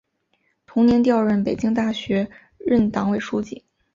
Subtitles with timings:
[0.65, 3.63] 同年调任北京大学任党委书记。